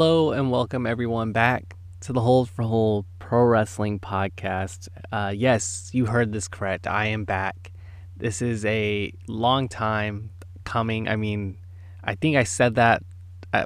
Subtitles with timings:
[0.00, 4.88] Hello and welcome everyone back to the Hold for Hold Pro Wrestling Podcast.
[5.12, 6.86] Uh, yes, you heard this correct.
[6.86, 7.70] I am back.
[8.16, 10.30] This is a long time
[10.64, 11.06] coming.
[11.06, 11.58] I mean,
[12.02, 13.02] I think I said that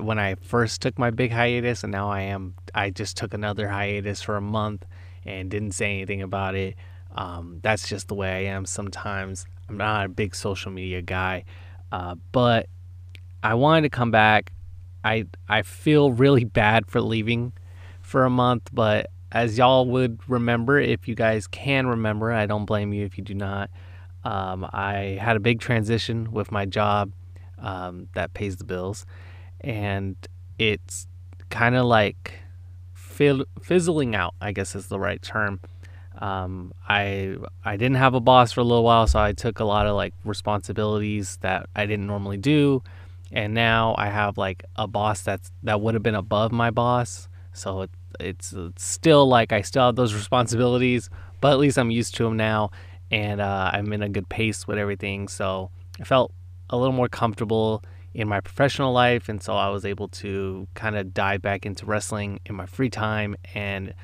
[0.01, 2.57] when I first took my big hiatus, and now I am.
[2.75, 4.85] I just took another hiatus for a month
[5.25, 6.75] and didn't say anything about it.
[7.15, 9.47] Um, that's just the way I am sometimes.
[9.69, 11.45] I'm not a big social media guy,
[11.93, 12.69] uh, but
[13.41, 14.51] I wanted to come back.
[15.05, 17.53] I I feel really bad for leaving
[18.01, 22.65] for a month, but as y'all would remember, if you guys can remember, I don't
[22.65, 23.69] blame you if you do not.
[24.23, 27.13] Um, I had a big transition with my job
[27.59, 29.05] um, that pays the bills,
[29.61, 30.17] and
[30.59, 31.07] it's
[31.51, 32.41] kind of like
[32.95, 34.35] fizzling out.
[34.41, 35.61] I guess is the right term.
[36.19, 39.65] Um, I I didn't have a boss for a little while, so I took a
[39.65, 42.83] lot of like responsibilities that I didn't normally do,
[43.35, 47.29] and now I have like a boss that's that would have been above my boss.
[47.53, 47.91] So it,
[48.21, 52.25] it's, it's still like I still have those responsibilities, but at least I'm used to
[52.25, 52.71] them now,
[53.11, 55.29] and uh, I'm in a good pace with everything.
[55.29, 56.33] So I felt
[56.71, 57.83] a little more comfortable
[58.15, 61.87] in my professional life, and so I was able to kind of dive back into
[61.87, 63.35] wrestling in my free time.
[63.53, 63.95] And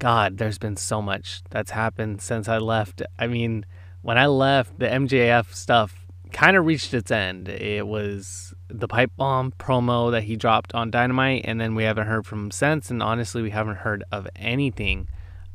[0.00, 3.00] God, there's been so much that's happened since I left.
[3.16, 3.64] I mean,
[4.02, 7.48] when I left, the MJF stuff kind of reached its end.
[7.48, 12.06] It was the pipe bomb promo that he dropped on Dynamite, and then we haven't
[12.06, 12.90] heard from him since.
[12.90, 15.08] And honestly, we haven't heard of anything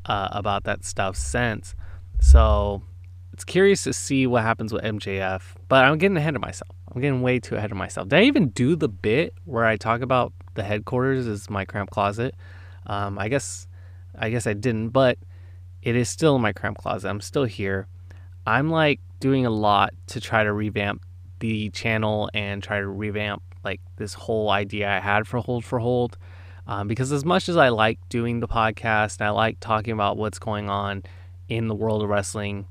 [0.05, 1.75] uh, about that stuff since.
[2.19, 2.83] So
[3.33, 6.69] it's curious to see what happens with MJF, but I'm getting ahead of myself.
[6.93, 8.09] I'm getting way too ahead of myself.
[8.09, 11.89] Did I even do the bit where I talk about the headquarters is my cramp
[11.89, 12.35] closet?
[12.85, 13.67] Um, I guess,
[14.17, 15.17] I guess I didn't, but
[15.81, 17.09] it is still in my cramp closet.
[17.09, 17.87] I'm still here.
[18.45, 21.03] I'm like doing a lot to try to revamp
[21.41, 25.79] the channel and try to revamp like this whole idea I had for Hold for
[25.79, 26.17] Hold.
[26.67, 30.15] Um, because as much as I like doing the podcast and I like talking about
[30.15, 31.03] what's going on
[31.49, 32.67] in the world of wrestling,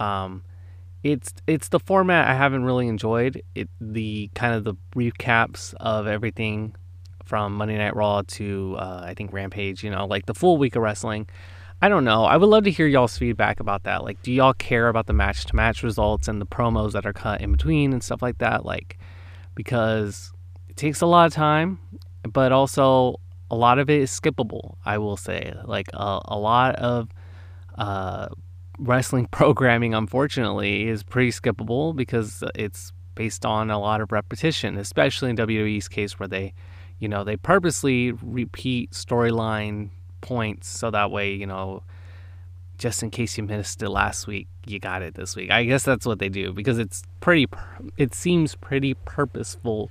[0.00, 0.42] um,
[1.02, 3.42] it's it's the format I haven't really enjoyed.
[3.54, 6.74] It the kind of the recaps of everything
[7.24, 9.84] from Monday Night Raw to uh, I think Rampage.
[9.84, 11.28] You know, like the full week of wrestling.
[11.82, 12.24] I don't know.
[12.24, 14.04] I would love to hear y'all's feedback about that.
[14.04, 17.12] Like, do y'all care about the match to match results and the promos that are
[17.12, 18.64] cut in between and stuff like that?
[18.64, 18.98] Like,
[19.54, 20.32] because
[20.68, 21.78] it takes a lot of time,
[22.22, 23.20] but also
[23.50, 25.52] a lot of it is skippable, I will say.
[25.64, 27.10] Like, a, a lot of
[27.76, 28.28] uh,
[28.78, 35.30] wrestling programming, unfortunately, is pretty skippable because it's based on a lot of repetition, especially
[35.30, 36.54] in WWE's case where they,
[36.98, 39.90] you know, they purposely repeat storyline
[40.24, 41.82] points so that way, you know,
[42.78, 45.50] just in case you missed it last week, you got it this week.
[45.50, 47.46] I guess that's what they do because it's pretty,
[47.96, 49.90] it seems pretty purposeful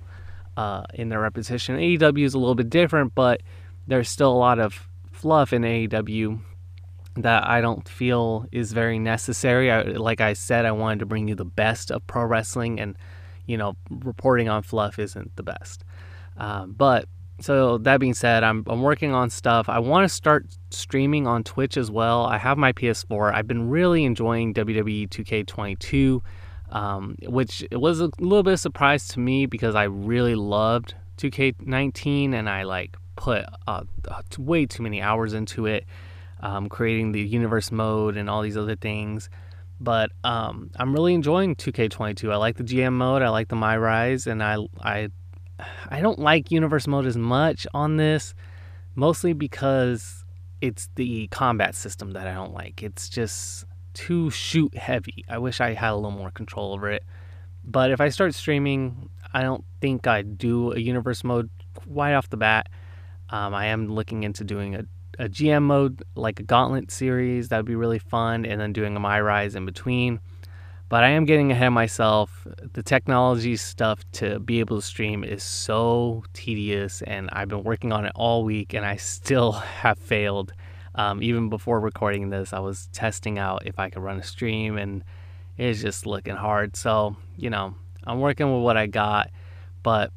[0.57, 1.77] uh, in their repetition.
[1.77, 3.41] AEW is a little bit different, but
[3.87, 6.41] there's still a lot of fluff in AEW
[7.15, 9.71] that I don't feel is very necessary.
[9.71, 12.97] I, like I said, I wanted to bring you the best of pro wrestling, and
[13.45, 15.83] you know, reporting on fluff isn't the best.
[16.37, 17.07] Um, but
[17.39, 19.67] so that being said, I'm, I'm working on stuff.
[19.67, 22.25] I want to start streaming on Twitch as well.
[22.25, 23.33] I have my PS4.
[23.33, 26.21] I've been really enjoying WWE 2K22,
[26.71, 32.33] um, which was a little bit of surprise to me because I really loved 2K19
[32.33, 33.83] and I like put uh,
[34.37, 35.85] way too many hours into it,
[36.39, 39.29] um, creating the universe mode and all these other things.
[39.79, 42.31] But um, I'm really enjoying 2K22.
[42.31, 43.21] I like the GM mode.
[43.21, 45.09] I like the My Rise, and I I
[45.89, 48.33] I don't like universe mode as much on this,
[48.95, 50.23] mostly because
[50.61, 52.81] it's the combat system that I don't like.
[52.83, 55.25] It's just too shoot heavy.
[55.29, 57.03] I wish I had a little more control over it.
[57.63, 61.49] But if I start streaming, I don't think I'd do a universe mode
[61.87, 62.69] right off the bat.
[63.29, 64.85] Um, I am looking into doing a,
[65.19, 67.49] a GM mode, like a Gauntlet series.
[67.49, 68.45] That would be really fun.
[68.45, 70.19] And then doing a My Rise in between.
[70.93, 72.45] But I am getting ahead of myself.
[72.73, 77.91] The technology stuff to be able to stream is so tedious, and I've been working
[77.91, 79.51] on it all week, and I still
[79.81, 80.53] have failed.
[80.93, 84.77] Um, even before recording this, I was testing out if I could run a stream,
[84.77, 85.03] and
[85.57, 86.75] it's just looking hard.
[86.75, 87.73] So, you know,
[88.03, 89.31] I'm working with what I got.
[89.81, 90.11] But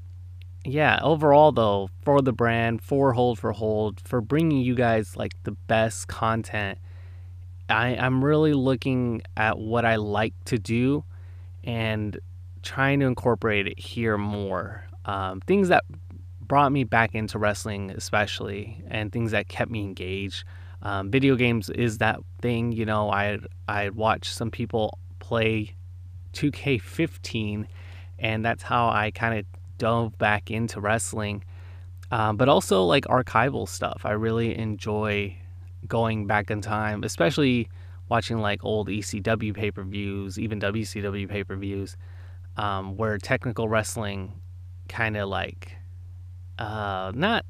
[0.63, 5.43] yeah, overall, though, for the brand, for Hold for Hold, for bringing you guys like
[5.45, 6.77] the best content
[7.69, 11.05] I, I'm really looking at what I like to do
[11.65, 12.19] and
[12.63, 14.85] trying to incorporate it here more.
[15.05, 15.85] Um, things that
[16.41, 20.45] brought me back into wrestling, especially, and things that kept me engaged.
[20.83, 23.11] Um, video games is that thing, you know.
[23.11, 23.39] I
[23.69, 25.75] I watched some people play
[26.35, 27.67] 2K15,
[28.19, 29.47] and that's how I kind of
[29.79, 31.45] dove back into wrestling.
[32.11, 34.03] uh, but also like archival stuff.
[34.05, 35.37] I really enjoy
[35.89, 37.69] going back in time, especially
[38.09, 41.97] watching like old ECW pay per views, even WCW pay per views,
[42.57, 44.33] um, where technical wrestling
[44.89, 45.77] kind of like
[46.59, 47.45] uh, not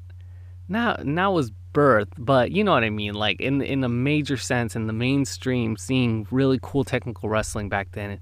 [0.67, 3.13] not now was birth, but you know what I mean.
[3.13, 7.91] Like in in a major sense, in the mainstream, seeing really cool technical wrestling back
[7.91, 8.19] then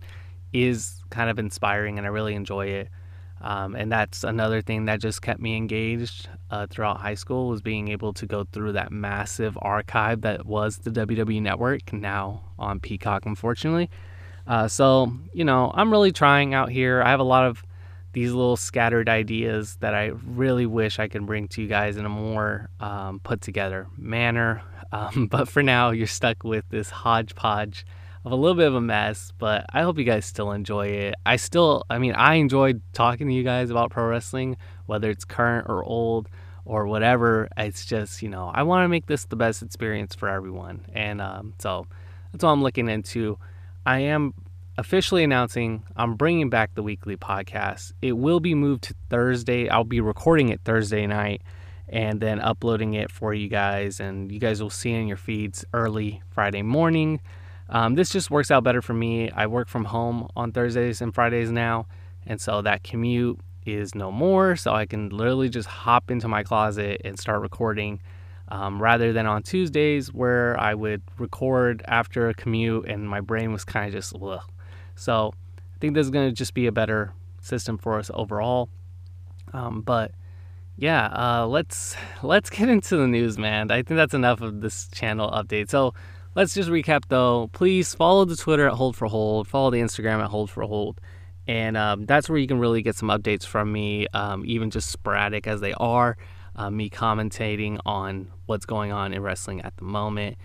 [0.54, 2.90] is kind of inspiring, and I really enjoy it.
[3.42, 7.62] Um, and that's another thing that just kept me engaged uh, throughout high school was
[7.62, 12.80] being able to go through that massive archive that was the WWE Network, now on
[12.80, 13.90] Peacock, unfortunately.
[14.48, 17.02] Uh, so you know, I'm really trying out here.
[17.02, 17.64] I have a lot of
[18.14, 22.06] these little scattered ideas that I really wish I could bring to you guys in
[22.06, 24.64] a more um, put together manner.
[24.92, 27.86] Um, but for now, you're stuck with this hodgepodge
[28.26, 29.32] of a little bit of a mess.
[29.38, 31.16] But I hope you guys still enjoy it.
[31.26, 34.58] I still, I mean, I enjoyed talking to you guys about pro wrestling,
[34.88, 36.28] whether it's current or old
[36.66, 37.48] or whatever.
[37.56, 40.86] It's just, you know, I want to make this the best experience for everyone.
[40.94, 41.88] And um, so
[42.32, 43.38] that's what I'm looking into.
[43.86, 44.34] I am
[44.78, 47.94] officially announcing I'm bringing back the weekly podcast.
[48.02, 49.70] It will be moved to Thursday.
[49.70, 51.44] I'll be recording it Thursday night
[51.88, 54.00] and then uploading it for you guys.
[54.00, 57.22] And you guys will see it in your feeds early Friday morning.
[57.70, 59.32] Um, this just works out better for me.
[59.32, 61.88] I work from home on Thursdays and Fridays now.
[62.26, 64.56] And so that commute is no more.
[64.56, 68.02] So I can literally just hop into my closet and start recording.
[68.48, 73.52] Um, rather than on Tuesdays where I would record after a commute and my brain
[73.52, 74.40] was kind of just ugh,
[74.96, 75.34] so
[75.76, 78.70] I think this is going to just be a better system for us overall.
[79.52, 80.12] Um, but
[80.78, 83.72] yeah, uh, let's let's get into the news, man.
[83.72, 85.70] I think that's enough of this channel update.
[85.70, 85.94] So
[86.36, 87.50] let's just recap though.
[87.54, 89.48] Please follow the Twitter at Hold for Hold.
[89.48, 91.02] Follow the Instagram at Hold for Hold.
[91.48, 94.90] And um, that's where you can really get some updates from me, um, even just
[94.90, 96.18] sporadic as they are.
[96.56, 100.38] Uh, me commentating on what's going on in wrestling at the moment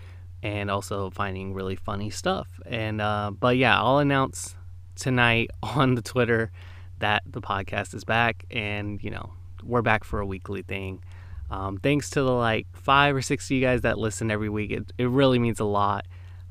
[0.43, 2.47] and also finding really funny stuff.
[2.65, 4.55] And uh, but yeah, I'll announce
[4.95, 6.51] tonight on the Twitter
[6.99, 9.31] that the podcast is back, and you know
[9.63, 11.03] we're back for a weekly thing.
[11.51, 14.71] Um, thanks to the like five or six of you guys that listen every week,
[14.71, 16.07] it, it really means a lot.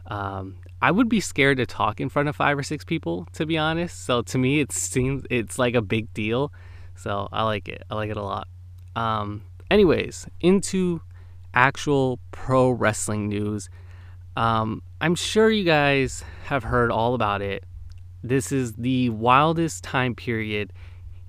[0.06, 3.46] Um, I would be scared to talk in front of five or six people, to
[3.46, 4.04] be honest.
[4.04, 6.52] So to me, it seems it's like a big deal.
[6.96, 7.82] So I like it.
[7.90, 8.46] I like it a lot.
[8.94, 11.00] Um, anyways, into
[11.54, 13.70] actual pro wrestling news.
[14.36, 17.64] Um, I'm sure you guys have heard all about it.
[18.22, 20.74] This is the wildest time period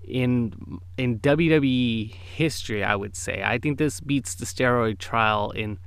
[0.03, 3.41] in in WWE history, I would say.
[3.43, 5.79] I think this beats the steroid trial in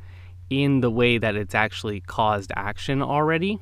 [0.51, 3.59] in the way that it's actually caused action already.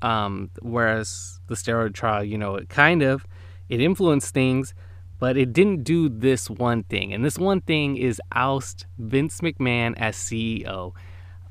[0.00, 3.26] Um, whereas the steroid trial, you know, it kind of
[3.68, 4.74] it influenced things,
[5.18, 7.12] but it didn't do this one thing.
[7.12, 10.92] And this one thing is oust Vince McMahon as CEO.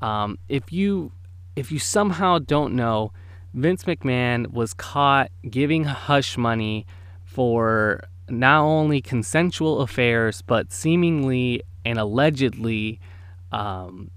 [0.02, 1.12] Um, if you
[1.56, 3.12] if you somehow don't know,
[3.54, 6.86] Vince McMahon was caught giving hush money
[7.24, 13.00] for not only consensual affairs but seemingly and allegedly
[13.50, 14.10] um,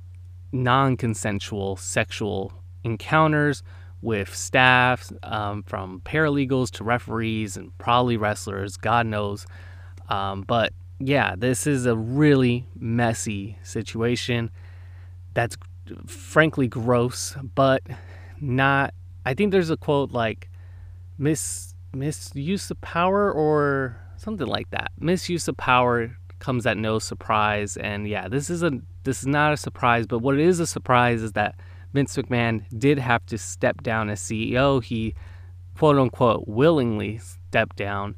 [0.52, 2.54] non-consensual sexual
[2.84, 3.64] encounters
[4.02, 9.48] with staff, um, from paralegals to referees and probably wrestlers, God knows.
[10.10, 14.52] Um, but yeah, this is a really messy situation
[15.34, 15.58] that's
[16.06, 17.82] frankly gross, but
[18.40, 18.94] not.
[19.26, 20.50] I think there's a quote like
[21.18, 24.92] mis misuse of power or something like that.
[25.00, 28.72] Misuse of power comes at no surprise, and yeah, this is a
[29.04, 30.06] this is not a surprise.
[30.08, 31.56] But what is a surprise is that
[31.94, 34.84] Vince McMahon did have to step down as CEO.
[34.84, 35.14] He,
[35.78, 38.16] quote unquote, willingly stepped down.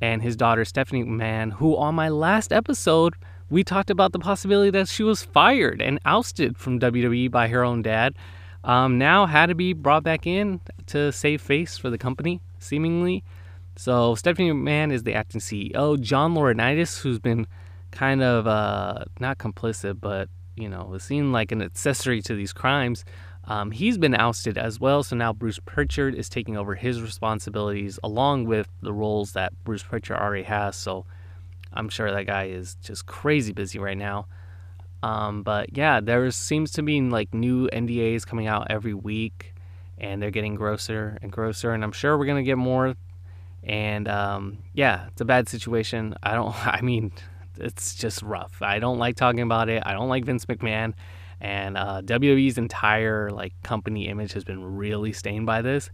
[0.00, 3.14] And his daughter, Stephanie McMahon, who on my last episode,
[3.48, 7.64] we talked about the possibility that she was fired and ousted from WWE by her
[7.64, 8.14] own dad,
[8.64, 13.22] um, now had to be brought back in to save face for the company, seemingly.
[13.76, 16.00] So Stephanie McMahon is the acting CEO.
[16.00, 17.46] John Laurinaitis, who's been
[17.90, 23.04] kind of uh, not complicit, but you know, seen like an accessory to these crimes.
[23.46, 27.98] Um, he's been ousted as well, so now Bruce Pritchard is taking over his responsibilities
[28.02, 30.76] along with the roles that Bruce Pritchard already has.
[30.76, 31.04] So
[31.72, 34.26] I'm sure that guy is just crazy busy right now.
[35.02, 39.54] Um, but yeah, there seems to be like new NDAs coming out every week,
[39.98, 42.94] and they're getting grosser and grosser, and I'm sure we're gonna get more.
[43.64, 46.14] And um, yeah, it's a bad situation.
[46.22, 46.54] I don't.
[46.66, 47.12] I mean,
[47.58, 48.60] it's just rough.
[48.62, 49.82] I don't like talking about it.
[49.84, 50.94] I don't like Vince McMahon,
[51.40, 55.90] and uh, WWE's entire like company image has been really stained by this.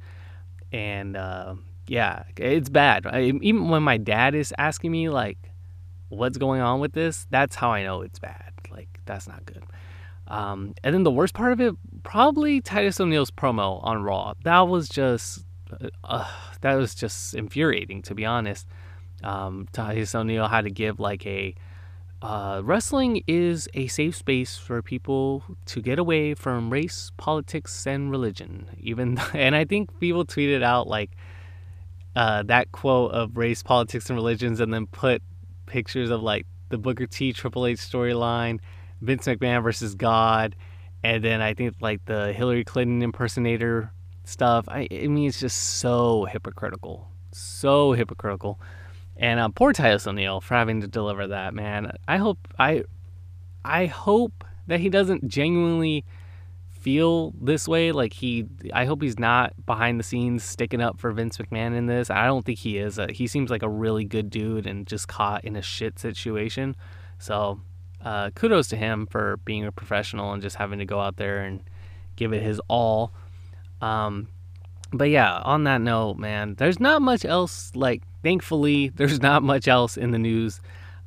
[0.73, 1.55] And uh,
[1.87, 3.07] yeah, it's bad.
[3.07, 5.39] I, even when my dad is asking me like,
[6.09, 8.53] what's going on with this, that's how I know it's bad.
[8.71, 9.65] Like that's not good.
[10.29, 11.75] Um, and then the worst part of it,
[12.05, 14.35] probably Titus O'Neil's promo on Raw.
[14.45, 15.45] That was just,
[16.05, 18.67] uh, that was just infuriating to be honest.
[19.23, 21.55] Um, Titus O'Neil had to give like a,
[22.23, 28.11] uh, wrestling is a safe space for people to get away from race, politics, and
[28.11, 28.69] religion.
[28.79, 31.11] Even and I think people tweeted out like
[32.17, 35.23] uh, that quote of race, politics, and religions, and then put
[35.67, 38.61] pictures of like the Booker T Triple H storyline,
[39.01, 40.57] Vince McMahon versus God,
[41.03, 43.93] and then I think like the Hillary Clinton impersonator
[44.31, 44.65] stuff.
[44.69, 48.61] I, I mean, it's just so hypocritical, so hypocritical.
[49.17, 51.93] And uh, poor Titus O'Neil for having to deliver that, man.
[52.09, 52.85] I hope I,
[53.65, 56.05] I hope that he doesn't genuinely
[56.71, 57.93] feel this way.
[57.93, 61.87] Like he, I hope he's not behind the scenes sticking up for Vince McMahon in
[61.87, 62.09] this.
[62.11, 62.99] I don't think he is.
[62.99, 66.75] Uh, he seems like a really good dude and just caught in a shit situation.
[67.19, 67.61] So
[68.03, 71.43] uh, kudos to him for being a professional and just having to go out there
[71.43, 71.63] and
[72.17, 73.13] give it his all.
[73.81, 74.29] Um,
[74.93, 77.73] but yeah, on that note, man, there's not much else.
[77.75, 80.61] Like, thankfully, there's not much else in the news.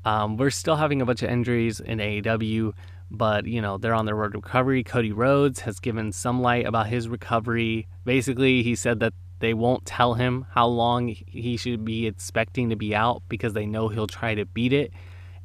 [0.06, 2.74] Um, we're still having a bunch of injuries in AEW
[3.13, 4.84] but you know they're on their road to recovery.
[4.84, 7.88] Cody Rhodes has given some light about his recovery.
[8.06, 12.75] Basically, he said that they won't tell him how long he should be expecting to
[12.75, 14.92] be out because they know he'll try to beat it.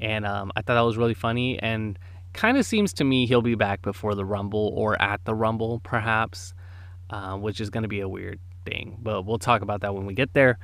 [0.01, 1.99] And um, I thought that was really funny and
[2.33, 5.81] kind of seems to me he'll be back before the Rumble or at the Rumble,
[5.81, 6.55] perhaps,
[7.11, 8.99] uh, which is going to be a weird thing.
[9.01, 10.59] But we'll talk about that when we get there.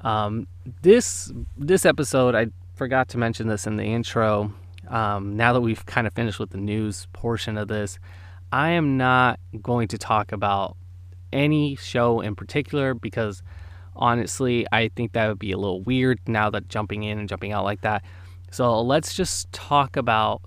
[0.00, 0.46] Um,
[0.82, 4.52] this this episode, I forgot to mention this in the intro
[4.88, 7.98] um, now that we've kind of finished with the news portion of this,
[8.52, 10.76] I am not going to talk about
[11.32, 13.42] any show in particular because
[13.94, 17.52] honestly, I think that would be a little weird now that jumping in and jumping
[17.52, 18.02] out like that.
[18.50, 20.40] So let's just talk about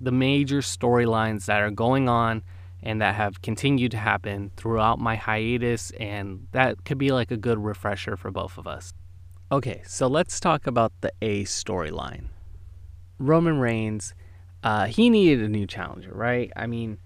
[0.00, 2.42] the major storylines that are going on
[2.84, 7.36] and that have continued to happen throughout my hiatus, and that could be like a
[7.36, 8.92] good refresher for both of us.
[9.50, 12.26] Okay, so let's talk about the A storyline.
[13.18, 14.14] Roman Reigns,
[14.62, 16.52] uh, he needed a new challenger, right?
[16.54, 16.98] I mean,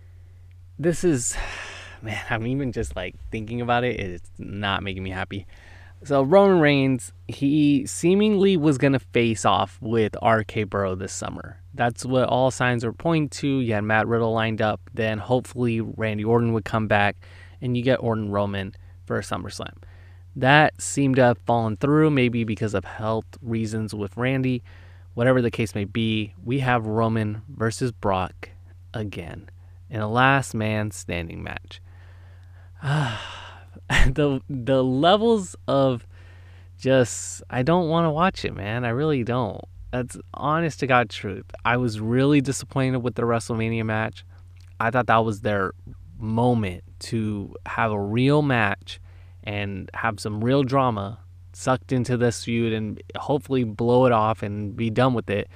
[0.81, 1.37] this is,
[2.03, 5.47] man, I'm even just like thinking about it, it's not making me happy.
[6.05, 11.61] So, Roman Reigns, he seemingly was to face off with RK Bro this summer.
[11.79, 13.61] That's what all signs were pointing to.
[13.61, 17.17] You had Matt Riddle lined up, then hopefully Randy Orton would come back,
[17.63, 18.75] and you get Orton Roman
[19.07, 19.77] for a SummerSlam.
[20.37, 24.63] That seemed to have fallen through, maybe because of health reasons with Randy
[25.19, 28.51] whatever the case may be, we have Roman versus Brock
[28.95, 29.51] again
[29.91, 31.81] in a last man standing match.
[33.91, 36.07] the the levels of
[36.79, 38.85] just I don't want to watch it, man.
[38.85, 39.65] I really don't.
[39.91, 41.47] That's honest to God truth.
[41.65, 44.25] I was really disappointed with the WrestleMania match.
[44.79, 45.73] I thought that was their
[46.19, 49.01] moment to have a real match
[49.45, 51.21] and have some real drama
[51.53, 55.49] sucked into this feud and hopefully blow it off and be done with it.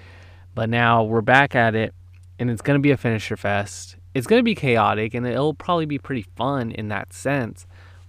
[0.55, 1.95] But now we're back at it,
[2.39, 3.97] and it's going to be a finisher fest.
[4.15, 7.67] It's going to be chaotic, and it'll probably be pretty fun in that sense.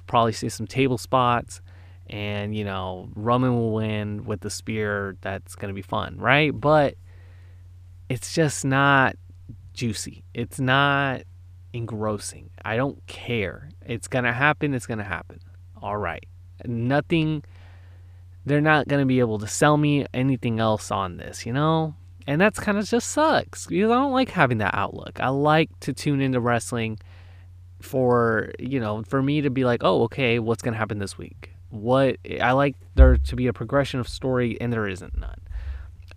[0.08, 1.62] Probably see some table spots,
[2.08, 5.18] and you know, Roman will win with the spear.
[5.22, 6.52] That's to be fun, right?
[6.52, 6.96] But
[8.10, 9.16] it's just not
[9.74, 10.24] juicy.
[10.34, 11.22] It's not
[11.74, 12.50] engrossing.
[12.64, 13.70] I don't care.
[13.86, 14.74] It's to happen.
[14.74, 15.40] It's to happen.
[15.82, 16.26] All right.
[16.66, 17.44] Nothing
[18.46, 21.96] they're not to be able to sell me anything else on this, you know?
[22.28, 25.20] And that's kind of just sucks because I don't like having that outlook.
[25.20, 27.00] I like to tune into wrestling
[27.82, 31.53] for, you know, for me to be like, oh, okay, what's to happen this week?
[31.74, 35.40] What I like there to be a progression of story, and there isn't none.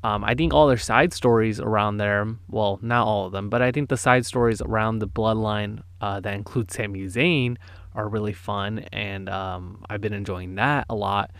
[0.04, 3.62] Um, I think all their side stories around there, well, not all of them, but
[3.62, 7.56] I think the side stories around the bloodline uh, that include Sami Zayn
[7.94, 11.30] are really fun, and um, I've been enjoying that a lot.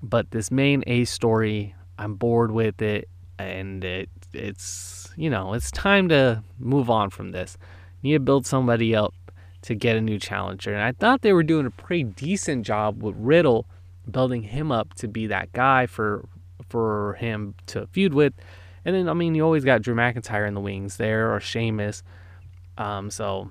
[0.00, 5.72] But this main A story, I'm bored with it, and it it's you know it's
[5.72, 7.58] time to move on from this.
[8.00, 9.12] You need to build somebody up
[9.66, 13.02] to get a new challenger, and I thought they were doing a pretty decent job
[13.02, 13.66] with Riddle,
[14.08, 16.28] building him up to be that guy for
[16.68, 18.32] for him to feud with.
[18.84, 22.04] And then I mean you always got Drew McIntyre in the wings there or Sheamus.
[22.78, 23.50] Um, so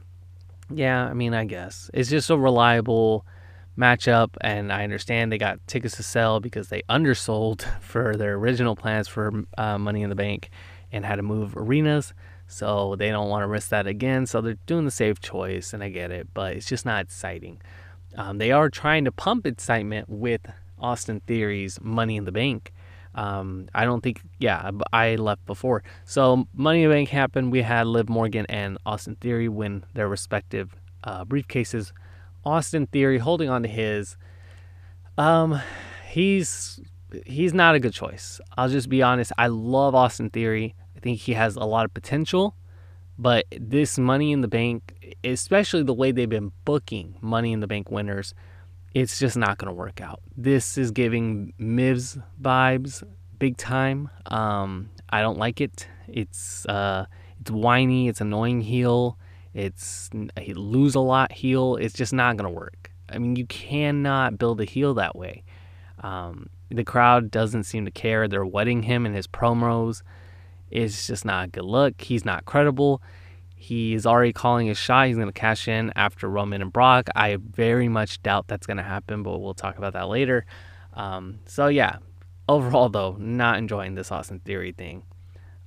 [0.73, 3.25] yeah, I mean I guess it's just a reliable
[3.77, 8.77] matchup, and I understand they got tickets to sell because they undersold for their original
[8.77, 10.49] plans for uh, Money in the Bank
[10.93, 12.13] and had to move arenas.
[12.47, 14.25] So they don't want to risk that again.
[14.25, 17.61] So they're doing the safe choice, and I get it, but it's just not exciting.
[18.15, 20.41] Um, they are trying to pump excitement with
[20.79, 22.71] Austin Theory's Money in the Bank
[23.15, 25.83] Um, I don't think, yeah, I left before.
[26.03, 27.51] So Money in the Bank happened.
[27.51, 31.93] We had Liv Morgan and Austin Theory win their respective uh, briefcases.
[32.43, 34.17] Austin Theory holding on to his.
[35.17, 35.61] Um,
[36.09, 36.79] he's
[37.25, 38.41] he's not a good choice.
[38.57, 39.31] I'll just be honest.
[39.37, 40.75] I love Austin Theory.
[41.05, 42.55] Think he has a lot of potential,
[43.15, 47.67] but this Money in the Bank, especially the way they've been booking Money in the
[47.67, 48.33] Bank winners,
[48.95, 50.23] it's just not going to work out.
[50.35, 53.03] This is giving Miz vibes
[53.37, 54.09] big time.
[54.25, 55.87] Um, I don't like it.
[56.07, 57.05] It's uh,
[57.39, 58.07] it's whiny.
[58.07, 59.19] It's annoying heel.
[59.53, 60.09] It's
[60.55, 61.75] lose a lot heel.
[61.75, 62.89] It's just not going to work.
[63.11, 65.43] I mean, you cannot build a heel that way.
[65.99, 68.27] Um, the crowd doesn't seem to care.
[68.27, 70.01] They're wetting him in his promos.
[70.71, 72.01] It's just not a good look.
[72.01, 73.01] He's not credible.
[73.55, 75.07] He's already calling his shot.
[75.07, 77.09] He's going to cash in after Roman and Brock.
[77.15, 80.45] I very much doubt that's going to happen, but we'll talk about that later.
[80.93, 81.97] Um, so, yeah,
[82.47, 85.03] overall, though, not enjoying this Austin Theory thing.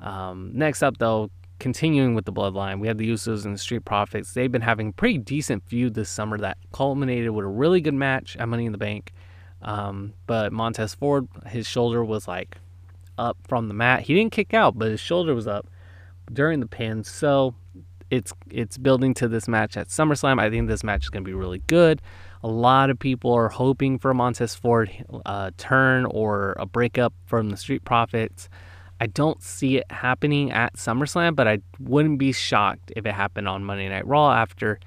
[0.00, 3.84] Um, next up, though, continuing with the bloodline, we have the Usos and the Street
[3.84, 4.32] Profits.
[4.32, 8.36] They've been having pretty decent feud this summer that culminated with a really good match
[8.36, 9.12] at Money in the Bank.
[9.62, 12.58] Um, but Montez Ford, his shoulder was like
[13.18, 14.02] up from the mat.
[14.02, 15.66] He didn't kick out, but his shoulder was up
[16.32, 17.04] during the pin.
[17.04, 17.54] So
[18.10, 20.40] it's it's building to this match at SummerSlam.
[20.40, 22.00] I think this match is going to be really good.
[22.42, 24.90] A lot of people are hoping for Montez Ford
[25.26, 28.48] uh, turn or a breakup from the Street Profits.
[29.00, 33.48] I don't see it happening at SummerSlam, but I wouldn't be shocked if it happened
[33.48, 34.80] on Monday Night Raw after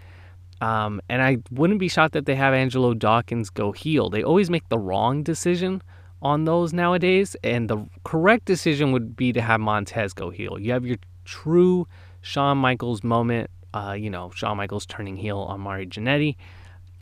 [0.62, 4.10] um, and I wouldn't be shocked that they have Angelo Dawkins go heel.
[4.10, 5.82] They always make the wrong decision
[6.22, 10.60] on those nowadays, and the correct decision would be to have Montez go heel.
[10.60, 11.88] You have your true
[12.22, 16.36] Shawn Michaels moment, uh, you know, Shawn Michaels turning heel on Marty Jannetty.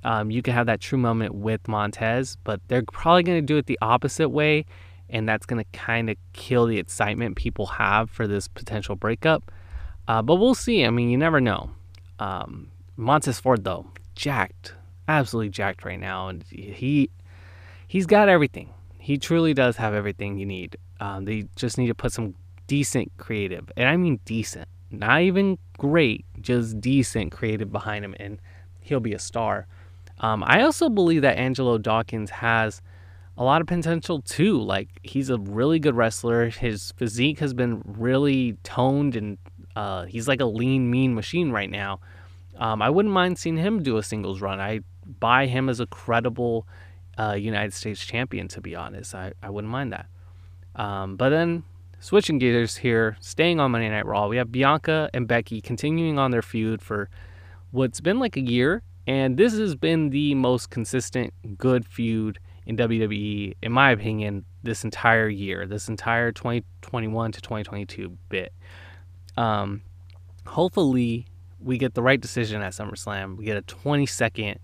[0.03, 3.57] Um, you can have that true moment with Montez, but they're probably going to do
[3.57, 4.65] it the opposite way,
[5.09, 9.51] and that's going to kind of kill the excitement people have for this potential breakup.
[10.07, 10.85] Uh, but we'll see.
[10.85, 11.71] I mean, you never know.
[12.19, 14.73] Um, Montez Ford though, jacked,
[15.07, 17.09] absolutely jacked right now, and he
[17.87, 18.69] he's got everything.
[19.09, 20.77] He truly does have everything you need.
[20.99, 22.35] Um, they just need to put some
[22.67, 28.39] decent creative, and I mean decent, not even great, just decent creative behind him, and
[28.81, 29.65] he'll be a star.
[30.19, 32.83] Um, I also believe that Angelo Dawkins has
[33.35, 34.61] a lot of potential too.
[34.61, 36.49] Like he's a really good wrestler.
[36.51, 39.39] His physique has been really toned, and
[39.75, 41.99] uh, he's like a lean, mean machine right now.
[42.59, 44.59] Um, I wouldn't mind seeing him do a singles run.
[44.59, 44.81] I
[45.19, 46.67] buy him as a credible
[47.39, 49.13] United States champion, to be honest.
[49.13, 50.07] I, I wouldn't mind that.
[50.75, 51.63] Um, but then
[51.99, 56.31] switching gears here, staying on Monday Night Raw, we have Bianca and Becky continuing on
[56.31, 57.09] their feud for
[57.71, 58.83] what's been like a year.
[59.07, 64.83] And this has been the most consistent good feud in WWE, in my opinion, this
[64.83, 68.53] entire year, this entire 2021 to 2022 bit.
[69.35, 69.81] Um,
[70.45, 71.25] hopefully,
[71.59, 73.37] we get the right decision at SummerSlam.
[73.37, 74.59] We get a 20 second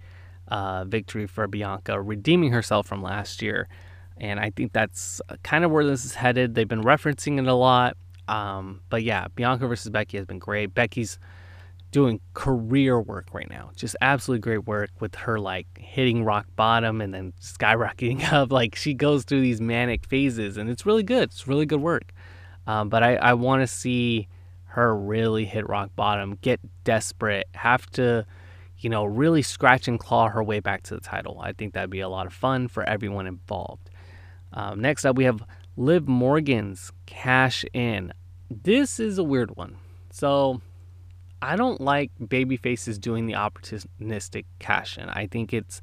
[0.47, 3.67] uh, victory for Bianca, redeeming herself from last year.
[4.17, 6.55] And I think that's kind of where this is headed.
[6.55, 7.97] They've been referencing it a lot.
[8.27, 10.73] Um, but yeah, Bianca versus Becky has been great.
[10.73, 11.19] Becky's
[11.91, 13.71] doing career work right now.
[13.75, 18.51] Just absolutely great work with her like hitting rock bottom and then skyrocketing up.
[18.51, 21.23] Like she goes through these manic phases and it's really good.
[21.23, 22.13] It's really good work.
[22.67, 24.27] Um, but I, I want to see
[24.65, 28.25] her really hit rock bottom, get desperate, have to,
[28.85, 31.39] you know, really scratch and claw her way back to the title.
[31.41, 33.89] I think that'd be a lot of fun for everyone involved.
[34.53, 35.41] Um, next up, we have
[35.75, 38.13] Liv Morgan's Cash In.
[38.51, 39.77] This is a weird one.
[40.11, 40.61] So,
[41.41, 45.09] I don't like baby faces doing the opportunistic cash in.
[45.09, 45.81] I think it's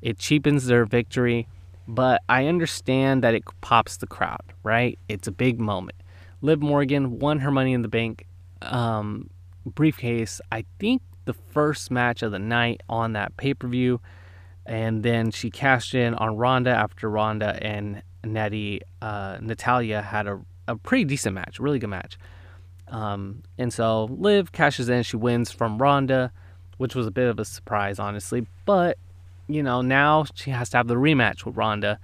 [0.00, 1.48] it cheapens their victory,
[1.86, 4.98] but I understand that it pops the crowd, right?
[5.06, 5.98] It's a big moment.
[6.40, 8.26] Liv Morgan won her money in the bank
[8.62, 9.28] um,
[9.66, 14.00] briefcase, I think the first match of the night on that pay per view.
[14.64, 20.40] And then she cashed in on Ronda after Ronda and Natty, uh, Natalya had a,
[20.66, 22.18] a pretty decent match, really good match.
[22.88, 26.32] Um, and so Liv cashes in, she wins from Ronda,
[26.78, 28.46] which was a bit of a surprise, honestly.
[28.64, 28.96] But,
[29.48, 31.98] you know, now she has to have the rematch with Ronda.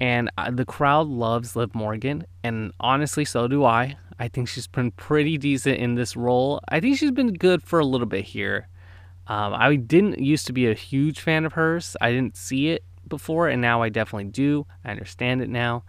[0.00, 3.96] And uh, the crowd loves Liv Morgan, and honestly, so do I.
[4.18, 6.60] I think she's been pretty decent in this role.
[6.68, 8.68] I think she's been good for a little bit here.
[9.26, 11.96] Um, I didn't used to be a huge fan of hers.
[12.00, 14.66] I didn't see it before, and now I definitely do.
[14.84, 15.84] I understand it now.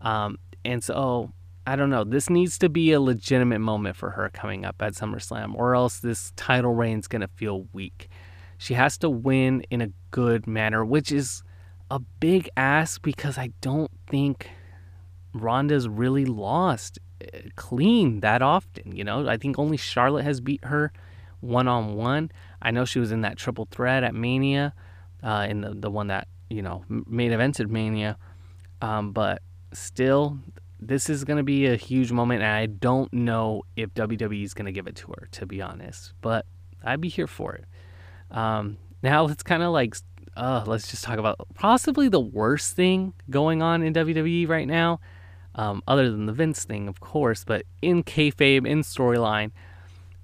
[0.00, 1.32] Um, and so,
[1.66, 2.04] I don't know.
[2.04, 5.98] This needs to be a legitimate moment for her coming up at SummerSlam, or else
[5.98, 8.08] this title reign's going to feel weak.
[8.56, 11.42] She has to win in a good manner, which is
[11.90, 14.48] a big ask because I don't think
[15.34, 16.98] Ronda's really lost
[17.56, 18.94] clean that often.
[18.94, 20.92] You know, I think only Charlotte has beat her
[21.40, 22.30] one on one.
[22.60, 24.74] I know she was in that triple threat at Mania,
[25.22, 28.16] uh, in the the one that you know main evented Mania,
[28.80, 30.38] um, but still,
[30.80, 34.54] this is going to be a huge moment, and I don't know if WWE is
[34.54, 36.12] going to give it to her, to be honest.
[36.20, 36.46] But
[36.84, 37.64] I'd be here for it.
[38.30, 39.96] Um, now let's kind of like,
[40.36, 45.00] uh, let's just talk about possibly the worst thing going on in WWE right now,
[45.56, 47.44] um, other than the Vince thing, of course.
[47.44, 49.50] But in kayfabe, in storyline,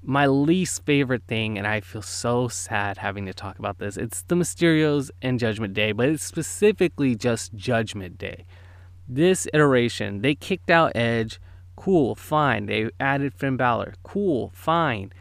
[0.05, 3.97] my least favorite thing, and I feel so sad having to talk about this.
[3.97, 8.45] It's the Mysterios and Judgment Day, but it's specifically just Judgment Day
[9.15, 11.41] this iteration, they kicked out Edge.
[11.77, 12.67] Cool, fine.
[12.67, 13.95] They added Finn Balor.
[14.03, 15.13] Cool, fine.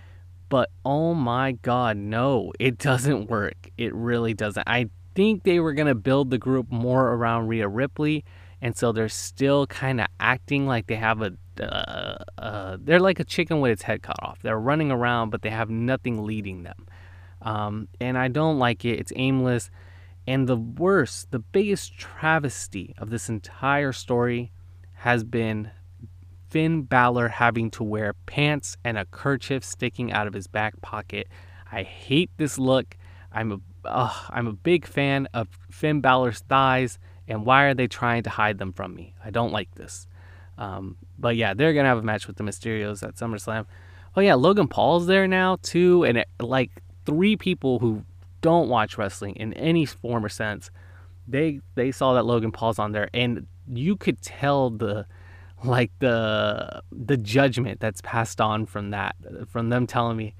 [0.49, 3.69] But oh my god, no, it doesn't work.
[3.77, 4.67] It really doesn't.
[4.67, 8.23] I think they were going to build the group more around Rhea Ripley.
[8.61, 11.33] And so they're still kind of acting like they have a.
[11.59, 14.39] Uh, uh, they're like a chicken with its head cut off.
[14.41, 16.87] They're running around, but they have nothing leading them.
[17.41, 18.99] Um, and I don't like it.
[18.99, 19.69] It's aimless.
[20.27, 24.51] And the worst, the biggest travesty of this entire story
[24.93, 25.71] has been
[26.49, 31.27] Finn Balor having to wear pants and a kerchief sticking out of his back pocket.
[31.71, 32.97] I hate this look.
[33.31, 33.59] I'm a
[34.29, 38.57] I'm a big fan of Finn Balor's thighs, and why are they trying to hide
[38.57, 39.13] them from me?
[39.23, 40.07] I don't like this.
[40.57, 43.65] Um, but yeah, they're gonna have a match with the Mysterios at SummerSlam.
[44.15, 46.71] Oh yeah, Logan Paul's there now too, and it, like
[47.05, 48.03] three people who
[48.41, 50.69] don't watch wrestling in any form or sense,
[51.27, 55.05] they they saw that Logan Paul's on there, and you could tell the
[55.63, 59.15] like the the judgment that's passed on from that
[59.47, 60.33] from them telling me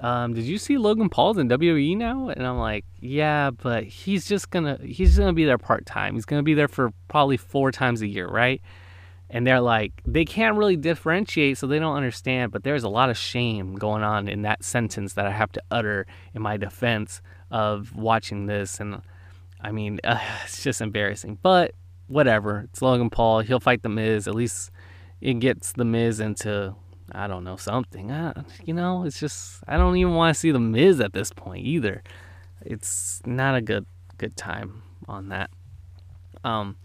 [0.00, 2.28] um, did you see Logan Paul's in WWE now?
[2.28, 6.14] And I'm like, yeah, but he's just gonna he's gonna be there part time.
[6.14, 8.60] He's gonna be there for probably four times a year, right?
[9.28, 12.52] And they're like, they can't really differentiate, so they don't understand.
[12.52, 15.62] But there's a lot of shame going on in that sentence that I have to
[15.70, 19.02] utter in my defense of watching this, and
[19.60, 21.38] I mean, uh, it's just embarrassing.
[21.42, 21.74] But
[22.06, 23.40] whatever, it's Logan Paul.
[23.40, 24.28] He'll fight the Miz.
[24.28, 24.70] At least
[25.20, 26.74] it gets the Miz into
[27.12, 28.10] I don't know something.
[28.10, 31.32] Uh, you know, it's just I don't even want to see the Miz at this
[31.32, 32.02] point either.
[32.62, 33.86] It's not a good
[34.18, 35.50] good time on that.
[36.44, 36.76] Um,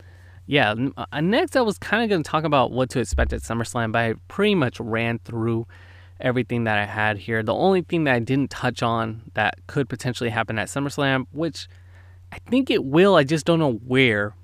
[0.45, 0.75] yeah.
[0.97, 3.91] Uh, next, I was kind of going to talk about what to expect at SummerSlam,
[3.91, 5.67] but I pretty much ran through
[6.19, 7.41] everything that I had here.
[7.41, 11.67] The only thing that I didn't touch on that could potentially happen at SummerSlam, which
[12.31, 14.35] I think it will, I just don't know where,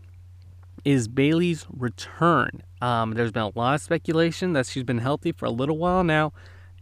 [0.84, 2.63] is Bayley's return.
[2.82, 6.04] Um, there's been a lot of speculation that she's been healthy for a little while
[6.04, 6.34] now,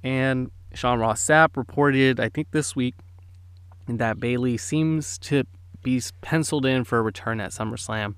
[0.04, 2.96] and Sean Ross Sapp reported, I think this week,
[3.88, 5.46] that Bayley seems to
[5.84, 8.16] be penciled in for a return at SummerSlam.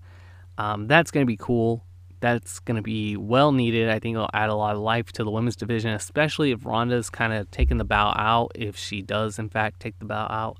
[0.57, 1.83] Um, that's going to be cool
[2.19, 3.89] that's going to be well needed.
[3.89, 7.09] I think it'll add a lot of life to the women's division, especially if Ronda's
[7.09, 10.57] kind of taking the bow out, if she does, in fact, take the bow out.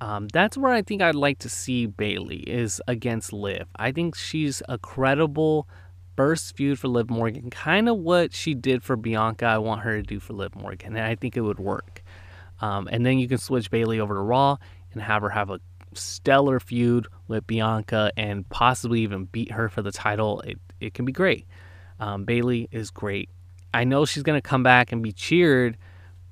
[0.00, 3.68] Um, that's where I think I'd like to see Bayley is against Liv.
[3.76, 5.68] I think she's a credible
[6.20, 9.46] first feud for Liv Morgan, kind of what she did for Bianca.
[9.46, 12.02] I want her to do for Liv Morgan, and I think it would work.
[12.60, 14.58] Um, and then you can switch Bayley over to Raw
[14.92, 15.60] and have her have a
[15.94, 20.42] stellar feud with Bianca and possibly even beat her for the title.
[20.42, 21.46] It, it can be great.
[21.98, 23.30] Um, Bayley is great.
[23.72, 25.78] I know she's going to come back and be cheered,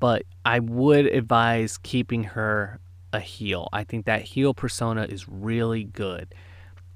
[0.00, 2.78] but I would advise keeping her
[3.14, 3.70] a heel.
[3.72, 6.34] I think that heel persona is really good.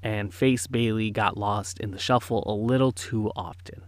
[0.03, 3.83] And face Bayley got lost in the shuffle a little too often.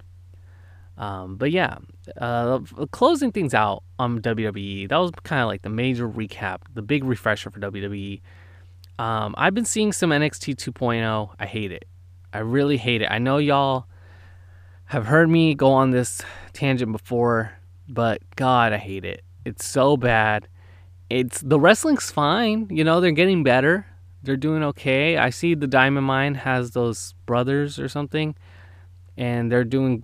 [0.98, 1.78] Um, but yeah,
[2.20, 2.60] uh,
[2.92, 7.04] closing things out on WWE, that was kind of like the major recap, the big
[7.04, 8.22] refresher for WWE.
[8.98, 11.36] Um, I've been seeing some NXT 2.0.
[11.38, 11.86] I hate it.
[12.32, 13.08] I really hate it.
[13.12, 13.88] I know y'all
[14.86, 16.22] have heard me go on this
[16.54, 17.58] tangent before,
[17.90, 19.24] but God, I hate it.
[19.44, 20.48] It's so bad.
[21.10, 22.68] It's the wrestling's fine.
[22.70, 23.86] You know, they're getting better.
[24.26, 25.18] They're doing okay.
[25.18, 28.36] I see the Diamond Mine has those brothers or something,
[29.18, 30.04] and they're doing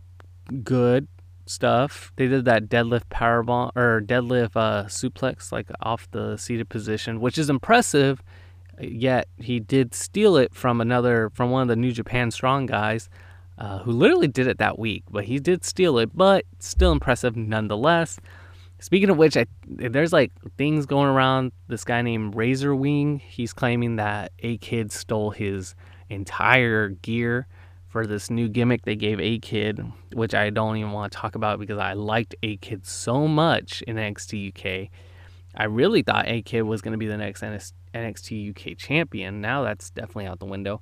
[0.64, 1.08] good
[1.46, 2.14] stuff.
[2.16, 7.20] They did that deadlift power powerbomb or deadlift uh, suplex like off the seated position,
[7.20, 8.24] which is impressive
[8.82, 13.10] Yet he did steal it from another, from one of the New Japan Strong guys,
[13.58, 15.04] uh, who literally did it that week.
[15.10, 18.20] But he did steal it, but still impressive nonetheless.
[18.82, 21.52] Speaking of which, I, there's like things going around.
[21.68, 25.76] This guy named Razor Wing, he's claiming that A Kid stole his
[26.10, 27.48] entire gear
[27.88, 31.36] for this new gimmick they gave A Kid, which I don't even want to talk
[31.36, 34.90] about because I liked A Kid so much in NXT UK.
[35.54, 39.42] I really thought A Kid was going to be the next NXT UK champion.
[39.42, 40.82] Now that's definitely out the window.